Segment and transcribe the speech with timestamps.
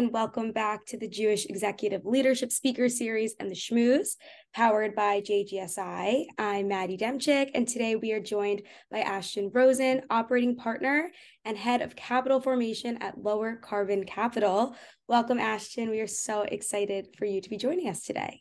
[0.00, 4.16] and welcome back to the Jewish Executive Leadership Speaker Series and the Schmooze,
[4.54, 6.24] powered by JGSI.
[6.38, 11.10] I'm Maddy Demchick, and today we are joined by Ashton Rosin, operating partner
[11.44, 14.74] and head of capital formation at Lowercarbon Capital.
[15.06, 15.90] Welcome, Ashton.
[15.90, 18.40] We are so excited for you to be joining us today.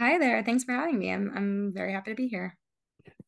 [0.00, 0.44] Hi there.
[0.44, 1.10] Thanks for having me.
[1.10, 2.56] I'm, I'm very happy to be here.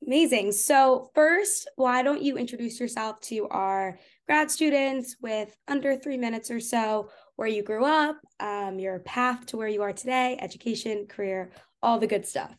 [0.06, 0.52] Amazing.
[0.52, 6.50] So, first, why don't you introduce yourself to our grad students with under three minutes
[6.50, 11.06] or so, where you grew up, um, your path to where you are today, education,
[11.06, 11.50] career,
[11.82, 12.54] all the good stuff?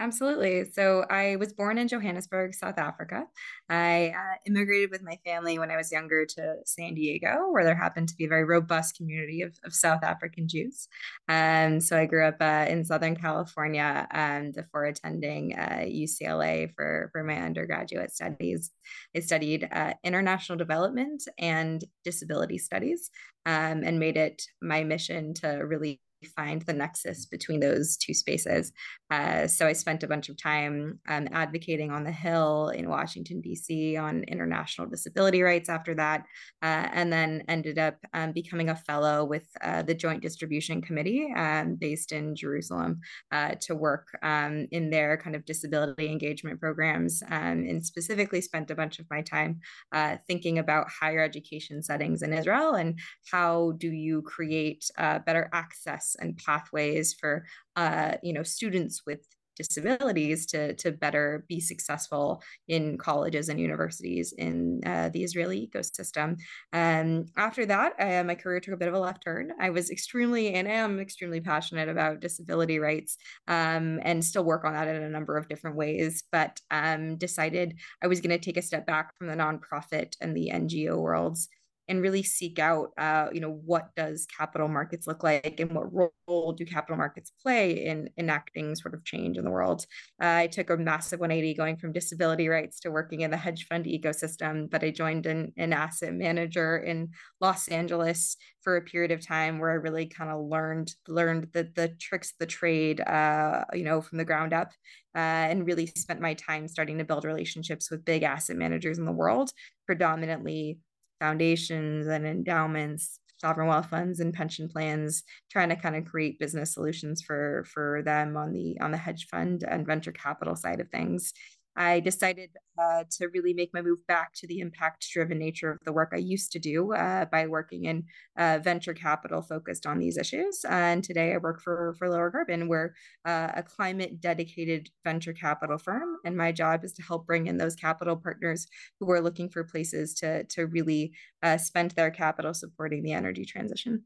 [0.00, 0.70] Absolutely.
[0.70, 3.26] So I was born in Johannesburg, South Africa.
[3.68, 7.74] I uh, immigrated with my family when I was younger to San Diego, where there
[7.74, 10.86] happened to be a very robust community of, of South African Jews.
[11.28, 17.08] Um, so I grew up uh, in Southern California um, before attending uh, UCLA for,
[17.10, 18.70] for my undergraduate studies.
[19.16, 23.10] I studied uh, international development and disability studies
[23.46, 28.72] um, and made it my mission to really find the nexus between those two spaces.
[29.10, 33.40] Uh, so I spent a bunch of time um, advocating on the Hill in Washington,
[33.40, 33.96] D.C.
[33.96, 36.24] on international disability rights after that,
[36.62, 41.32] uh, and then ended up um, becoming a fellow with uh, the Joint Distribution Committee
[41.36, 43.00] um, based in Jerusalem
[43.32, 48.70] uh, to work um, in their kind of disability engagement programs, um, and specifically spent
[48.70, 49.60] a bunch of my time
[49.92, 52.98] uh, thinking about higher education settings in Israel and
[53.30, 59.24] how do you create uh, better access and pathways for uh, you know students with
[59.58, 66.38] disabilities to to better be successful in colleges and universities in uh, the Israeli ecosystem.
[66.72, 69.52] And um, after that, uh, my career took a bit of a left turn.
[69.60, 73.16] I was extremely and am extremely passionate about disability rights
[73.48, 76.22] um, and still work on that in a number of different ways.
[76.30, 80.36] But um, decided I was going to take a step back from the nonprofit and
[80.36, 81.48] the NGO worlds
[81.88, 85.88] and really seek out uh, you know what does capital markets look like and what
[86.26, 89.86] role do capital markets play in enacting sort of change in the world?
[90.22, 93.66] Uh, i took a massive 180 going from disability rights to working in the hedge
[93.66, 97.08] fund ecosystem but i joined an, an asset manager in
[97.40, 101.70] los angeles for a period of time where i really kind of learned learned the,
[101.74, 104.72] the tricks of the trade uh, you know from the ground up
[105.14, 109.04] uh, and really spent my time starting to build relationships with big asset managers in
[109.04, 109.50] the world
[109.86, 110.78] predominantly
[111.18, 116.74] foundations and endowments sovereign wealth funds and pension plans trying to kind of create business
[116.74, 120.88] solutions for for them on the on the hedge fund and venture capital side of
[120.90, 121.32] things
[121.78, 125.78] I decided uh, to really make my move back to the impact driven nature of
[125.84, 128.04] the work I used to do uh, by working in
[128.36, 130.64] uh, venture capital focused on these issues.
[130.68, 132.66] And today I work for, for Lowercarbon.
[132.66, 132.94] We're
[133.24, 136.16] uh, a climate dedicated venture capital firm.
[136.24, 138.66] And my job is to help bring in those capital partners
[138.98, 141.12] who are looking for places to, to really
[141.44, 144.02] uh, spend their capital supporting the energy transition.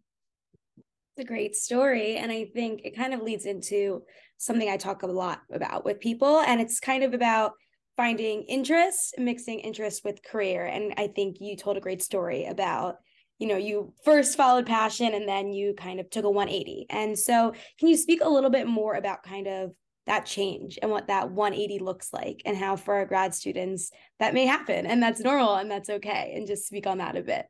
[1.17, 2.17] It's a great story.
[2.17, 4.03] And I think it kind of leads into
[4.43, 6.41] something I talk a lot about with people.
[6.41, 7.53] And it's kind of about
[7.97, 10.67] finding interest, mixing interest with career.
[10.67, 12.97] And I think you told a great story about,
[13.39, 16.87] you know, you first followed passion and then you kind of took a 180.
[16.91, 19.71] And so, can you speak a little bit more about kind of
[20.07, 24.35] that change and what that 180 looks like and how for our grad students that
[24.35, 27.47] may happen and that's normal and that's okay and just speak on that a bit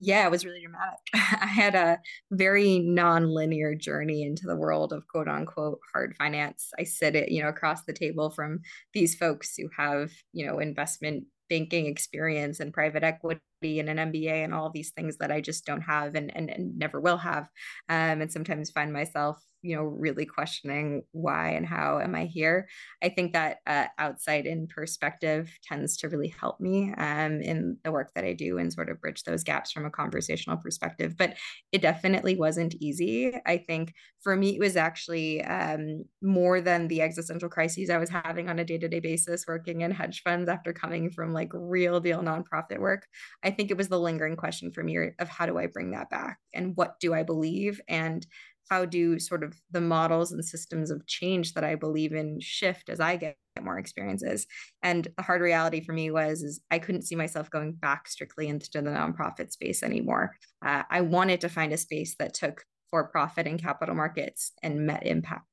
[0.00, 0.98] yeah, it was really dramatic.
[1.14, 1.98] I had a
[2.30, 6.70] very non-linear journey into the world of quote unquote hard finance.
[6.78, 8.60] I sit it, you know, across the table from
[8.92, 14.44] these folks who have, you know, investment banking experience and private equity and an MBA
[14.44, 17.44] and all these things that I just don't have and, and, and never will have.
[17.88, 22.68] Um, and sometimes find myself you know really questioning why and how am i here.
[23.02, 27.92] I think that uh, outside in perspective tends to really help me um, in the
[27.92, 31.34] work that i do and sort of bridge those gaps from a conversational perspective but
[31.72, 33.32] it definitely wasn't easy.
[33.46, 38.10] I think for me it was actually um, more than the existential crises i was
[38.10, 42.22] having on a day-to-day basis working in hedge funds after coming from like real deal
[42.22, 43.06] nonprofit work.
[43.42, 46.10] I think it was the lingering question for me of how do i bring that
[46.10, 47.80] back and what do i believe?
[47.88, 48.26] And
[48.68, 52.88] how do sort of the models and systems of change that I believe in shift
[52.88, 54.46] as I get more experiences.
[54.82, 58.48] And the hard reality for me was is I couldn't see myself going back strictly
[58.48, 60.36] into the nonprofit space anymore.
[60.64, 64.86] Uh, I wanted to find a space that took for profit and capital markets and
[64.86, 65.46] met impact.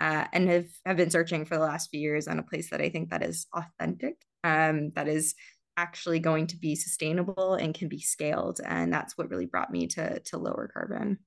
[0.00, 2.80] Uh, and have, have been searching for the last few years on a place that
[2.80, 5.34] I think that is authentic, um, that is
[5.76, 8.60] actually going to be sustainable and can be scaled.
[8.64, 11.18] And that's what really brought me to to Lowercarbon.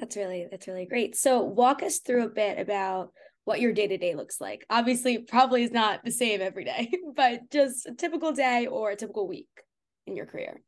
[0.00, 1.14] That's really that's really great.
[1.14, 3.12] So walk us through a bit about
[3.44, 4.64] what your day-to-day looks like.
[4.70, 8.96] Obviously, probably is not the same every day, but just a typical day or a
[8.96, 9.48] typical week
[10.06, 10.62] in your career.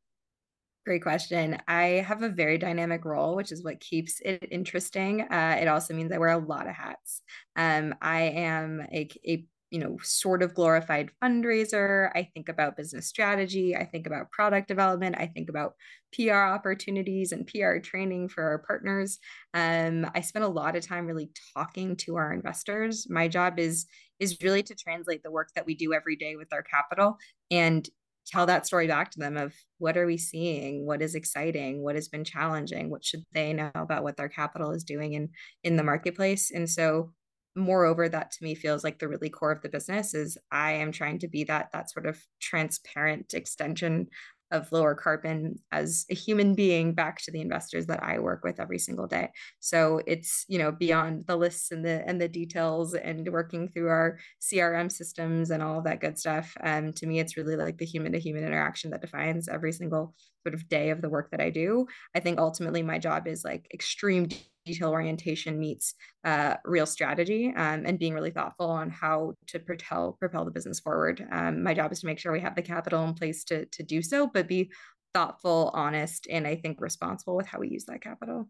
[0.84, 1.58] Great question.
[1.68, 5.20] I have a very dynamic role, which is what keeps it interesting.
[5.20, 7.22] Uh, it also means I wear a lot of hats.
[7.54, 12.10] Um, I am a, a you know sort of glorified fundraiser.
[12.14, 13.74] I think about business strategy.
[13.74, 15.16] I think about product development.
[15.18, 15.72] I think about
[16.14, 19.18] pr opportunities and pr training for our partners.
[19.54, 23.06] Um, i spend a lot of time really talking to our investors.
[23.08, 23.86] My job is
[24.20, 27.16] is really to translate the work that we do every day with our capital
[27.50, 27.88] and
[28.26, 30.86] tell that story back to them of what are we seeing?
[30.86, 31.82] What is exciting?
[31.82, 32.90] What has been challenging?
[32.90, 35.30] What should they know about what their capital is doing in
[35.64, 36.50] in the marketplace?
[36.54, 37.12] And so
[37.54, 40.90] moreover that to me feels like the really core of the business is i am
[40.90, 44.08] trying to be that that sort of transparent extension
[44.52, 48.78] of Lowercarbon as a human being back to the investors that I work with every
[48.78, 49.30] single day.
[49.60, 53.88] So it's, you know, beyond the lists and the and the details and working through
[53.88, 56.54] our CRM systems and all of that good stuff.
[56.62, 60.14] Um, to me, it's really like the human to human interaction that defines every single
[60.42, 61.86] sort of day of the work that I do.
[62.14, 64.28] I think ultimately my job is like extreme
[64.64, 65.94] detail orientation meets
[66.24, 70.80] uh, real strategy um, and being really thoughtful on how to propel propel the business
[70.80, 71.26] forward.
[71.30, 73.82] Um, my job is to make sure we have the capital in place to to
[73.82, 74.70] do so, but be
[75.14, 78.48] thoughtful, honest, and I think responsible with how we use that capital.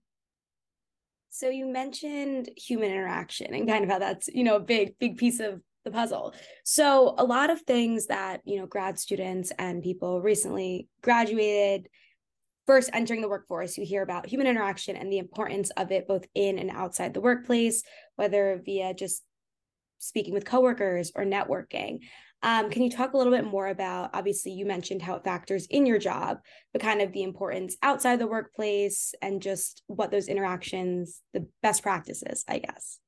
[1.31, 5.17] So you mentioned human interaction and kind of how that's you know a big big
[5.17, 6.35] piece of the puzzle.
[6.65, 11.89] So a lot of things that you know grad students and people recently graduated
[12.67, 16.27] first entering the workforce, you hear about human interaction and the importance of it both
[16.35, 17.83] in and outside the workplace,
[18.17, 19.23] whether via just
[19.99, 22.01] speaking with coworkers or networking.
[22.45, 24.11] Um, can you talk a little bit more about?
[24.15, 26.39] Obviously, you mentioned how it factors in your job,
[26.73, 31.85] but kind of the importance outside the workplace and just what those interactions, the best
[31.85, 32.99] practices, I guess.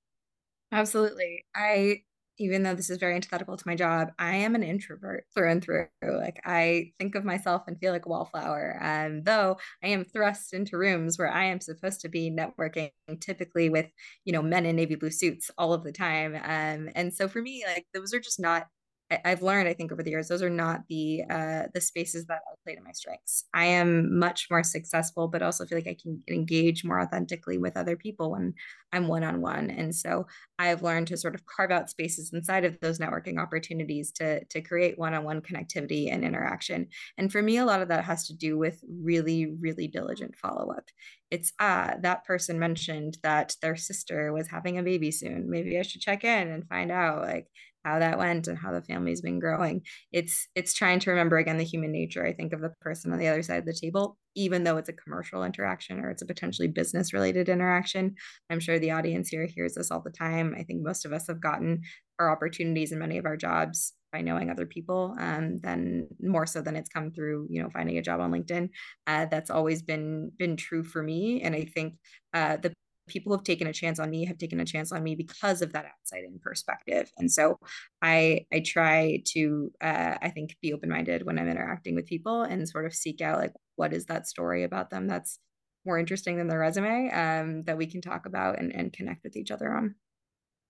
[0.70, 1.44] Absolutely.
[1.54, 2.02] I
[2.38, 5.62] even though this is very antithetical to my job, I am an introvert through and
[5.62, 5.88] through.
[6.02, 8.78] Like I think of myself and feel like a wallflower.
[8.81, 12.90] And though I am thrust into rooms where I am supposed to be networking
[13.20, 13.86] typically with,
[14.25, 16.34] you know, men in navy blue suits all of the time.
[16.34, 18.66] Um, and so for me, like those are just not
[19.10, 22.40] I've learned, I think, over the years, those are not the uh, the spaces that
[22.50, 23.44] I play to my strengths.
[23.52, 27.76] I am much more successful, but also feel like I can engage more authentically with
[27.76, 28.54] other people when
[28.92, 29.70] I'm one on one.
[29.70, 30.26] And so
[30.58, 34.62] I've learned to sort of carve out spaces inside of those networking opportunities to to
[34.62, 36.88] create one on one connectivity and interaction.
[37.18, 40.72] And for me, a lot of that has to do with really, really diligent follow
[40.72, 40.88] up.
[41.30, 45.50] It's ah, that person mentioned that their sister was having a baby soon.
[45.50, 47.48] Maybe I should check in and find out like
[47.84, 49.82] how that went and how the family's been growing.
[50.12, 53.19] It's it's trying to remember again the human nature i think of the person on
[53.19, 56.26] the other side of the table even though it's a commercial interaction or it's a
[56.26, 58.14] potentially business related interaction.
[58.50, 60.54] I'm sure the audience here hears this all the time.
[60.58, 61.82] I think most of us have gotten
[62.19, 66.62] our opportunities in many of our jobs by knowing other people um, then more so
[66.62, 68.69] than it's come through you know finding a job on linkedin.
[69.06, 71.94] Uh, that's always been been true for me and i think
[72.32, 72.72] uh, the
[73.06, 75.72] people have taken a chance on me have taken a chance on me because of
[75.72, 77.58] that outside in perspective and so
[78.02, 82.68] i i try to uh, i think be open-minded when i'm interacting with people and
[82.68, 85.38] sort of seek out like what is that story about them that's
[85.86, 89.36] more interesting than their resume um, that we can talk about and, and connect with
[89.36, 89.94] each other on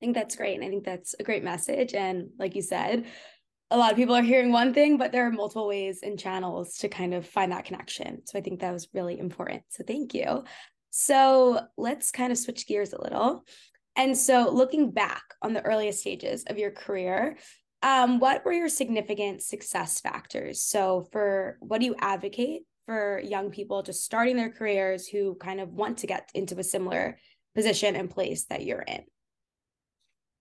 [0.01, 3.07] i think that's great and i think that's a great message and like you said
[3.71, 6.77] a lot of people are hearing one thing, but there are multiple ways and channels
[6.79, 8.23] to kind of find that connection.
[8.27, 9.63] So I think that was really important.
[9.71, 10.45] So thank you.
[10.97, 13.45] So let's kind of switch gears a little.
[13.97, 17.37] And so, looking back on the earliest stages of your career,
[17.83, 20.63] um, what were your significant success factors?
[20.63, 25.61] So, for what do you advocate for young people just starting their careers who kind
[25.61, 27.19] of want to get into a similar
[27.57, 29.03] position and place that you're in?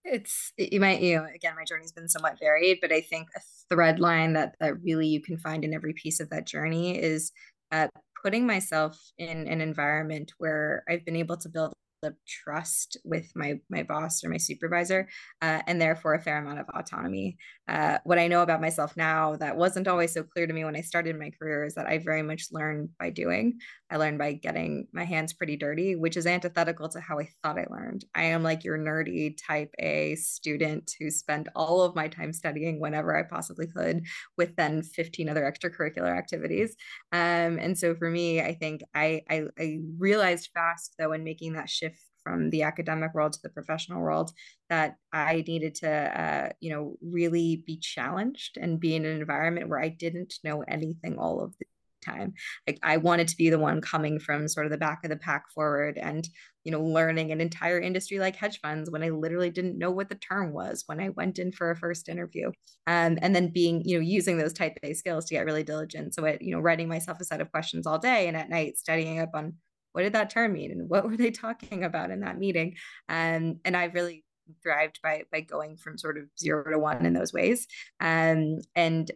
[0.05, 3.39] It's you might you know again my journey's been somewhat varied, but I think a
[3.71, 7.31] thread line that that really you can find in every piece of that journey is
[7.71, 7.87] uh,
[8.23, 13.59] putting myself in an environment where I've been able to build of trust with my
[13.69, 15.07] my boss or my supervisor
[15.41, 17.37] uh, and therefore a fair amount of autonomy.
[17.67, 20.75] Uh, what i know about myself now that wasn't always so clear to me when
[20.75, 23.57] i started my career is that i very much learned by doing
[23.93, 27.57] i learned by getting my hands pretty dirty which is antithetical to how i thought
[27.57, 28.05] i learned.
[28.15, 32.79] I am like your nerdy type a student who spent all of my time studying
[32.79, 34.03] whenever i possibly could
[34.37, 36.75] with then 15 other extracurricular activities.
[37.11, 41.53] Um, and so for me i think I, I i realized fast though in making
[41.53, 44.31] that shift from the academic world to the professional world
[44.69, 49.69] that I needed to, uh, you know, really be challenged and be in an environment
[49.69, 51.65] where I didn't know anything all of the
[52.03, 52.33] time.
[52.67, 55.17] Like I wanted to be the one coming from sort of the back of the
[55.17, 56.27] pack forward and
[56.63, 60.09] you know learning an entire industry like hedge funds when I literally didn't know what
[60.09, 62.51] the term was when I went in for a first interview.
[62.87, 66.13] Um, and then being you know using those type A skills to get really diligent.
[66.13, 68.77] So it you know writing myself a set of questions all day and at night
[68.77, 69.53] studying up on
[69.93, 72.75] what did that term mean and what were they talking about in that meeting
[73.07, 74.23] um, and i really
[74.61, 77.65] thrived by by going from sort of zero to one in those ways
[78.01, 79.11] um, and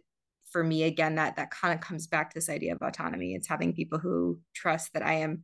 [0.50, 3.34] for me again that that kind of comes back to this idea of autonomy.
[3.34, 5.42] It's having people who trust that i am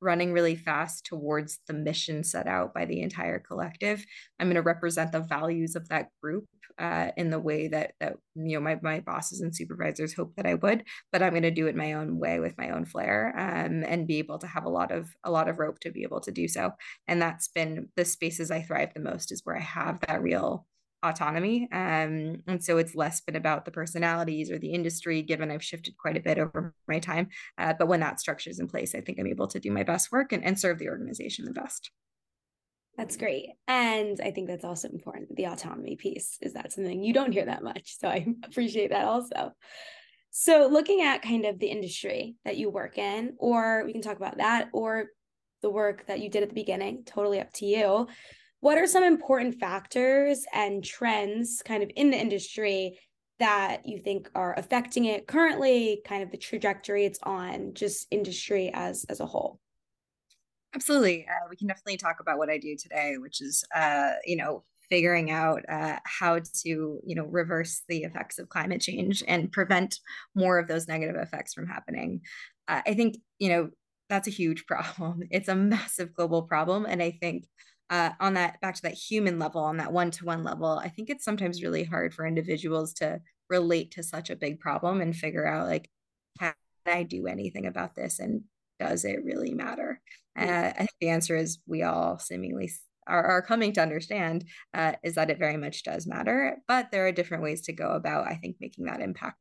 [0.00, 4.04] running really fast towards the mission set out by the entire collective.
[4.38, 6.44] I'm going to represent the values of that group
[6.78, 10.44] uh, in the way that that you know my, my bosses and supervisors hope that
[10.46, 13.32] i would but i'm going to do it my own way with my own flair
[13.36, 16.02] um, and be able to have a lot of a lot of rope to be
[16.02, 16.72] able to do so.
[17.08, 20.66] And that's been the spaces i thrive the most is where i have that real
[21.08, 21.68] autonomy.
[21.72, 25.96] Um, and so it's less been about the personalities or the industry, given I've shifted
[25.96, 27.28] quite a bit over my time.
[27.58, 29.82] Uh, but when that structure is in place, I think I'm able to do my
[29.82, 31.90] best work and, and serve the organization the best.
[32.96, 33.50] That's great.
[33.68, 35.36] And I think that's also important.
[35.36, 37.98] The autonomy piece is that something you don't hear that much.
[37.98, 39.52] So I appreciate that also.
[40.30, 44.16] So looking at kind of the industry that you work in, or we can talk
[44.16, 45.06] about that, or
[45.62, 48.06] the work that you did at the beginning, totally up to you
[48.60, 52.98] what are some important factors and trends kind of in the industry
[53.38, 58.70] that you think are affecting it currently kind of the trajectory it's on just industry
[58.72, 59.60] as as a whole?
[60.74, 61.26] Absolutely.
[61.28, 64.64] Uh, we can definitely talk about what i do today which is uh, you know
[64.88, 69.98] figuring out uh, how to you know reverse the effects of climate change and prevent
[70.34, 72.20] more of those negative effects from happening.
[72.68, 73.70] Uh, i think you know
[74.08, 75.22] that's a huge problem.
[75.30, 77.44] It's a massive global problem and i think
[77.90, 81.24] uh, on that back to that human level on that one-to-one level i think it's
[81.24, 85.66] sometimes really hard for individuals to relate to such a big problem and figure out
[85.66, 85.88] like
[86.38, 86.54] can
[86.86, 88.42] i do anything about this and
[88.78, 90.00] does it really matter?
[90.38, 92.70] Uh, i think the answer is we all seemingly
[93.06, 97.06] are, are coming to understand uh, is that it very much does matter but there
[97.06, 99.38] are different ways to go about i think making that impact.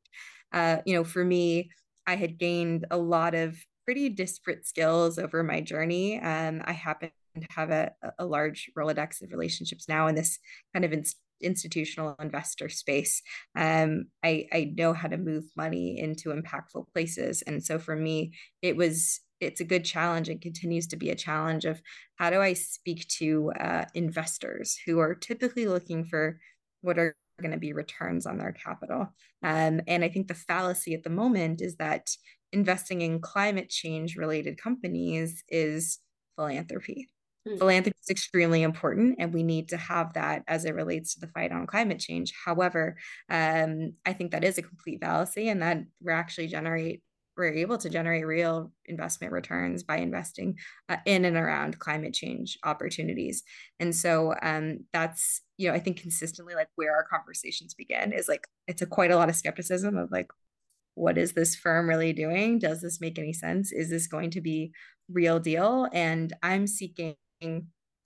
[0.53, 1.69] Uh, you know for me
[2.07, 7.09] i had gained a lot of pretty disparate skills over my journey um, i happen
[7.49, 10.39] have a, a large Rolodex of relationships now in this
[10.73, 11.03] kind of in,
[11.41, 13.21] institutional investor space.
[13.57, 17.41] Um, I, I know how to move money into impactful places.
[17.41, 21.15] And so for me, it was it's a good challenge and continues to be a
[21.15, 21.81] challenge of
[22.15, 26.39] how do I speak to uh, investors who are typically looking for
[26.81, 29.13] what are going to be returns on their capital.
[29.43, 32.09] Um, and I think the fallacy at the moment is that
[32.53, 35.99] investing in climate change related companies is
[36.37, 37.09] philanthropy.
[37.47, 37.57] Mm.
[37.59, 41.27] Philanthropy is extremely important, and we need to have that as it relates to the
[41.27, 42.33] fight on climate change.
[42.45, 42.97] However,
[43.29, 47.01] um, I think that is a complete fallacy, and that we're actually generate
[47.37, 52.57] we're able to generate real investment returns by investing uh, in and around climate change
[52.63, 53.43] opportunities.
[53.79, 58.27] And so um, that's you know I think consistently like where our conversations begin is
[58.27, 60.31] like it's a quite a lot of skepticism of like
[60.95, 62.57] what is this firm really doing?
[62.57, 63.71] Does this make any sense?
[63.73, 64.71] Is this going to be
[65.11, 65.89] real deal?
[65.91, 67.15] And I'm seeking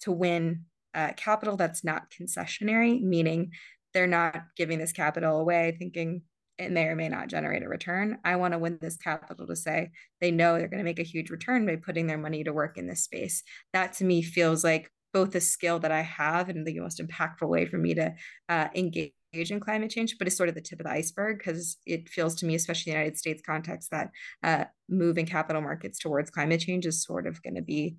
[0.02, 3.52] to win uh, capital that's not concessionary, meaning
[3.94, 6.22] they're not giving this capital away thinking
[6.58, 8.18] it may or may not generate a return.
[8.26, 11.04] I want to win this capital to say they know they're going to make a
[11.04, 13.44] huge return by putting their money to work in this space.
[13.72, 17.48] That to me feels like both a skill that I have and the most impactful
[17.48, 18.14] way for me to
[18.50, 21.78] uh, engage in climate change, but it's sort of the tip of the iceberg because
[21.86, 24.10] it feels to me, especially in the United States context, that
[24.44, 27.96] uh, moving capital markets towards climate change is sort of going to be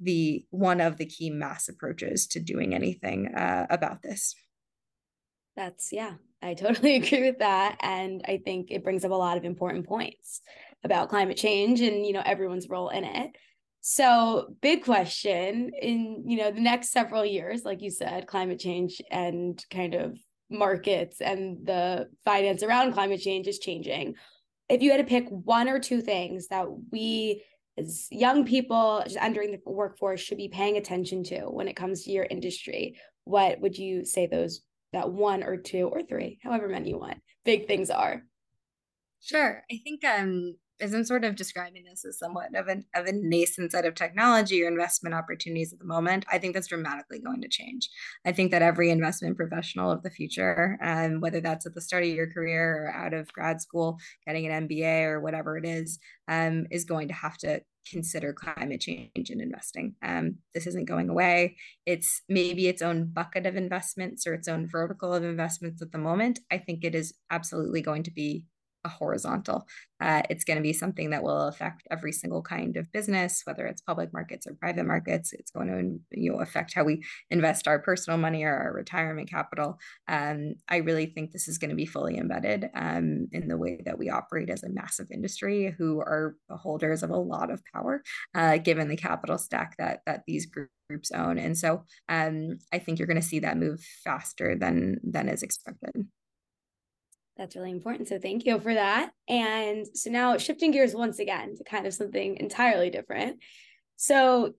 [0.00, 4.34] the one of the key mass approaches to doing anything uh, about this.
[5.56, 9.36] That's yeah, I totally agree with that, and I think it brings up a lot
[9.36, 10.40] of important points
[10.84, 13.32] about climate change and you know everyone's role in it.
[13.80, 19.00] So, big question in you know the next several years, like you said, climate change
[19.10, 20.16] and kind of
[20.50, 24.14] markets and the finance around climate change is changing.
[24.68, 27.42] If you had to pick one or two things that we
[28.10, 32.10] young people just entering the workforce should be paying attention to when it comes to
[32.10, 32.98] your industry.
[33.24, 34.60] What would you say those
[34.92, 38.22] that one or two or three however many you want big things are?
[39.20, 39.62] Sure.
[39.70, 43.12] I think um as I'm sort of describing this as somewhat of an of a
[43.12, 47.42] nascent set of technology or investment opportunities at the moment, I think that's dramatically going
[47.42, 47.88] to change.
[48.24, 52.04] I think that every investment professional of the future, um, whether that's at the start
[52.04, 55.98] of your career or out of grad school, getting an MBA or whatever it is,
[56.28, 59.94] um, is going to have to consider climate change in investing.
[60.02, 61.56] Um, this isn't going away.
[61.86, 65.98] It's maybe its own bucket of investments or its own vertical of investments at the
[65.98, 66.40] moment.
[66.50, 68.44] I think it is absolutely going to be
[68.84, 69.66] a horizontal.
[70.00, 73.66] Uh, it's going to be something that will affect every single kind of business, whether
[73.66, 75.32] it's public markets or private markets.
[75.32, 79.28] It's going to you know affect how we invest our personal money or our retirement
[79.28, 79.78] capital.
[80.06, 83.82] Um, I really think this is going to be fully embedded um, in the way
[83.84, 88.02] that we operate as a massive industry, who are holders of a lot of power,
[88.34, 91.38] uh, given the capital stack that that these groups own.
[91.38, 95.42] And so um, I think you're going to see that move faster than than is
[95.42, 96.06] expected.
[97.38, 98.08] That's really important.
[98.08, 99.12] So thank you for that.
[99.28, 103.40] And so now shifting gears once again to kind of something entirely different.
[103.94, 104.54] So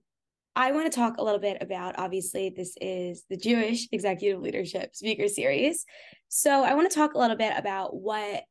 [0.56, 4.94] I want to talk a little bit about obviously this is the Jewish Executive Leadership
[4.94, 5.84] Speaker Series.
[6.28, 8.44] So I want to talk a little bit about what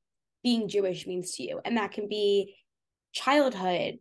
[0.44, 1.60] being Jewish means to you.
[1.66, 2.56] And that can be
[3.14, 3.98] childhood,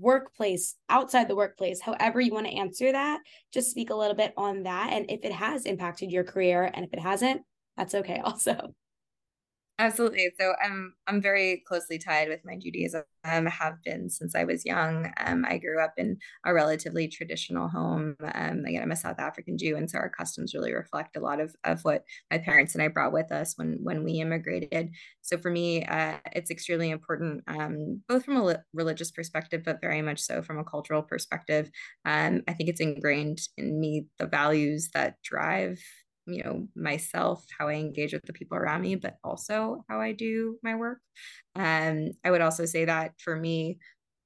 [0.00, 3.20] workplace, outside the workplace, however you want to answer that.
[3.54, 4.92] Just speak a little bit on that.
[4.92, 7.42] And if it has impacted your career, and if it hasn't,
[7.76, 8.74] that's okay also.
[9.80, 10.32] Absolutely.
[10.40, 13.04] So I'm I'm very closely tied with my Judaism.
[13.24, 15.12] Um, have been since I was young.
[15.18, 18.16] Um, I grew up in a relatively traditional home.
[18.34, 21.38] Um, again, I'm a South African Jew, and so our customs really reflect a lot
[21.40, 24.90] of of what my parents and I brought with us when when we immigrated.
[25.22, 30.02] So for me, uh, it's extremely important, um, both from a religious perspective, but very
[30.02, 31.70] much so from a cultural perspective.
[32.04, 35.78] Um, I think it's ingrained in me the values that drive
[36.28, 40.12] you know myself how i engage with the people around me but also how i
[40.12, 40.98] do my work.
[41.56, 43.78] Um, i would also say that for me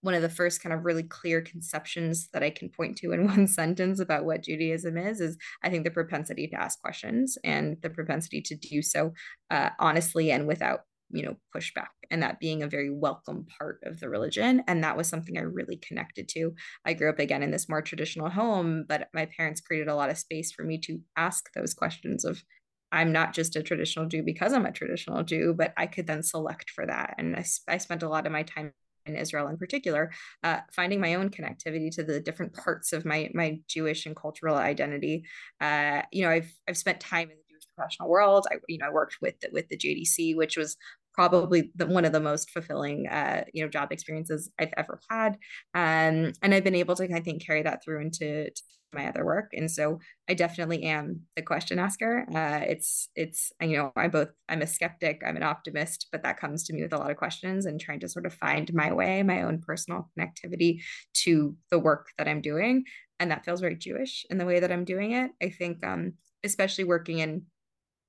[0.02, 3.26] one of the first kind of really clear conceptions that i can point to in
[3.28, 7.76] one sentence about what judaism is is i think the propensity to ask questions and
[7.82, 9.12] the propensity to do so
[9.50, 10.80] uh, honestly and without
[11.12, 14.96] you know pushback and that being a very welcome part of the religion and that
[14.96, 16.54] was something i really connected to
[16.84, 20.10] i grew up again in this more traditional home but my parents created a lot
[20.10, 22.42] of space for me to ask those questions of
[22.90, 26.22] i'm not just a traditional jew because i'm a traditional jew but i could then
[26.22, 28.72] select for that and i, I spent a lot of my time
[29.06, 33.30] in Israel in particular, uh, finding my own connectivity to the different parts of my
[33.34, 35.24] my Jewish and cultural identity.
[35.60, 38.46] Uh, you know, I've I've spent time in the Jewish professional world.
[38.50, 40.76] I you know I worked with with the JDC, which was
[41.14, 45.34] probably the, one of the most fulfilling uh, you know job experiences I've ever had
[45.74, 48.50] um, and I've been able to I think carry that through into
[48.94, 52.26] my other work and so I definitely am the question asker.
[52.34, 56.38] Uh, it's it's you know I'm both I'm a skeptic I'm an optimist but that
[56.38, 58.92] comes to me with a lot of questions and trying to sort of find my
[58.92, 60.82] way my own personal connectivity
[61.14, 62.84] to the work that I'm doing
[63.18, 65.30] and that feels very Jewish in the way that I'm doing it.
[65.40, 67.42] I think um, especially working in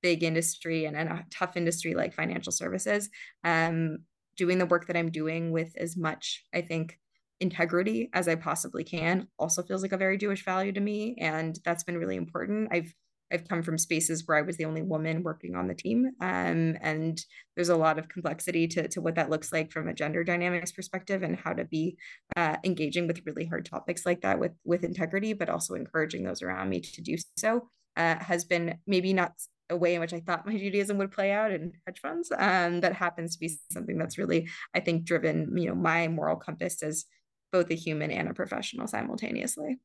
[0.04, 3.10] big industry and, a tough industry like financial services
[3.44, 3.98] um,
[4.38, 7.00] doing the work that i'm doing with as much i think
[7.40, 11.60] integrity as i possibly can also feels like a very jewish value to me and
[11.66, 12.94] that's been really important i've
[13.34, 16.12] I've come from spaces where I was the only woman working on the team.
[16.22, 17.20] Um, and
[17.56, 20.72] there's a lot of complexity to, to what that looks like from a gender dynamics
[20.72, 21.98] perspective and how to be
[22.38, 26.44] uh, engaging with really hard topics like that with, with integrity, but also encouraging those
[26.44, 27.70] around me to do so.
[27.96, 29.34] Uh, has been maybe not
[29.74, 32.32] a way in which I thought my Judaism would play out in hedge funds.
[32.32, 36.38] Um, that happens to be something that's really, I think, driven, you know, my moral
[36.38, 37.06] compass as
[37.52, 39.80] both a human and a professional simultaneously.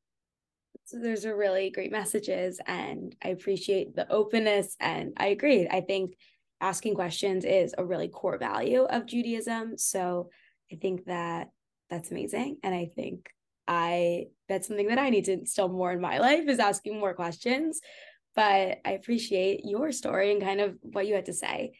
[0.85, 4.77] So those are really great messages, and I appreciate the openness.
[4.81, 5.67] And I agree.
[5.69, 6.15] I think
[6.61, 9.77] asking questions is a really core value of Judaism.
[9.77, 10.31] So
[10.73, 11.51] I think that
[11.91, 13.31] that's amazing, and I think
[13.67, 17.13] I that's something that I need to instill more in my life is asking more
[17.13, 17.81] questions
[18.39, 21.73] but I appreciate your story and kind of what you had to say.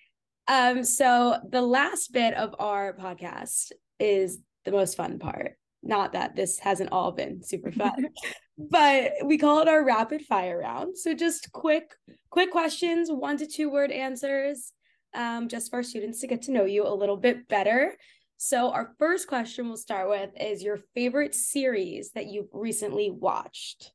[0.49, 5.53] Um, so the last bit of our podcast is the most fun part.
[5.85, 8.09] Not that this hasn't all been super fun,
[8.59, 10.99] but we call it our rapid fire round.
[10.99, 11.95] So just quick,
[12.29, 14.73] quick questions, one to two word answers,
[15.15, 17.95] um, just for our students to get to know you a little bit better.
[18.37, 23.93] So our first question we'll start with is your favorite series that you've recently watched.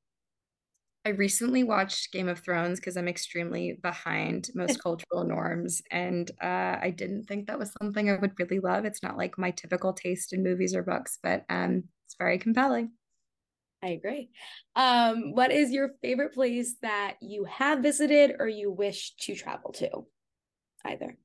[1.05, 5.81] I recently watched Game of Thrones because I'm extremely behind most cultural norms.
[5.91, 8.85] And uh, I didn't think that was something I would really love.
[8.85, 12.91] It's not like my typical taste in movies or books, but um, it's very compelling.
[13.83, 14.29] I agree.
[14.77, 19.73] Um, what is your favorite place that you have visited or you wish to travel
[19.73, 20.05] to?
[20.85, 21.17] Either.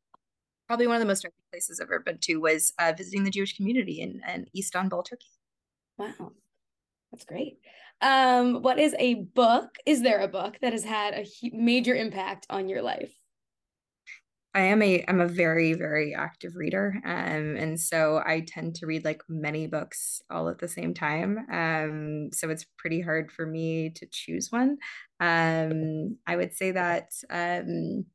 [0.66, 3.56] Probably one of the most places I've ever been to was uh, visiting the Jewish
[3.56, 5.28] community in, in Istanbul, Turkey.
[5.96, 6.32] Wow.
[7.12, 7.58] That's great.
[8.00, 9.76] Um, what is a book?
[9.86, 13.14] Is there a book that has had a major impact on your life?
[14.54, 18.86] I am a I'm a very very active reader, um, and so I tend to
[18.86, 21.38] read like many books all at the same time.
[21.52, 24.78] Um, so it's pretty hard for me to choose one.
[25.20, 28.06] Um, I would say that um,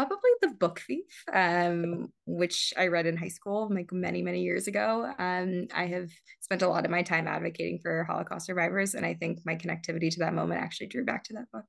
[0.00, 4.66] Probably The Book Thief, um, which I read in high school like many, many years
[4.66, 5.12] ago.
[5.18, 6.08] Um, I have
[6.40, 10.10] spent a lot of my time advocating for Holocaust survivors, and I think my connectivity
[10.12, 11.66] to that moment actually drew back to that book.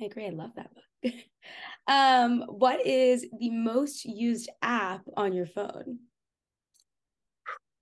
[0.00, 0.26] I agree.
[0.26, 1.12] I love that book.
[1.88, 5.98] um, what is the most used app on your phone?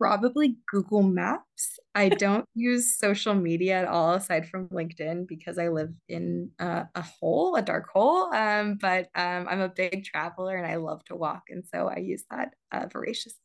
[0.03, 1.79] Probably Google Maps.
[1.95, 6.85] I don't use social media at all aside from LinkedIn because I live in uh,
[6.97, 8.35] a hole, a dark hole.
[8.35, 11.45] Um, but um, I'm a big traveler and I love to walk.
[11.51, 13.39] And so I use that uh, voraciously.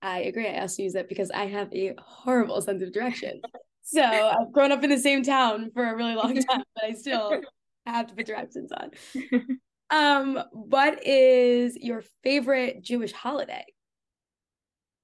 [0.00, 0.46] I agree.
[0.46, 3.40] I also use it because I have a horrible sense of direction.
[3.82, 6.92] So I've grown up in the same town for a really long time, but I
[6.92, 7.40] still
[7.86, 8.90] have to put directions on.
[9.90, 13.64] Um, what is your favorite Jewish holiday?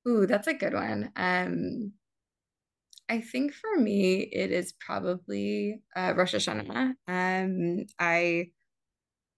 [0.09, 1.13] Ooh, that's a good one.
[1.17, 1.93] Um,
[3.09, 6.95] I think for me, it is probably uh, Rosh Hashanah.
[7.07, 8.51] Um, I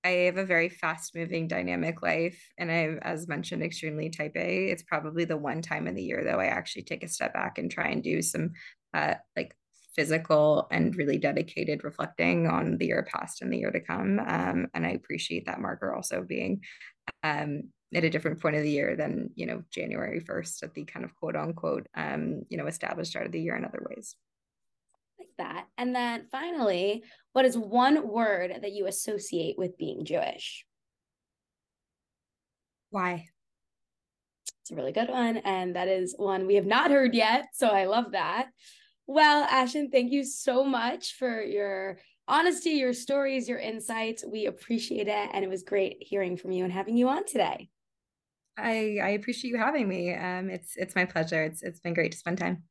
[0.04, 4.68] I have a very fast moving, dynamic life, and I, as mentioned, extremely type A.
[4.70, 7.59] It's probably the one time in the year though I actually take a step back
[7.59, 8.52] and try and do some
[8.94, 9.57] uh, like
[9.96, 14.20] physical and really dedicated reflecting on the year past and the year to come.
[14.20, 16.62] Um, and I appreciate that marker also being
[17.22, 20.85] um, at a different point of the year than you know January 1st at the
[20.85, 24.16] kind of quote unquote um, you know established start of the year in other ways.
[25.18, 25.66] Like that.
[25.77, 30.64] And then finally, what is one word that you associate with being Jewish?
[32.90, 33.27] Why?
[34.61, 35.38] It's a really good one.
[35.38, 37.46] And that is one we have not heard yet.
[37.55, 38.48] So I love that.
[39.07, 41.98] Well, Ashton, thank you so much for your
[42.29, 44.24] honesty, your stories, your insights.
[44.31, 45.31] We appreciate it.
[45.33, 47.70] And it was great hearing from you and having you on today.
[48.58, 50.14] I I appreciate you having me.
[50.14, 51.42] Um, it's it's my pleasure.
[51.42, 52.64] It's it's been great to spend time.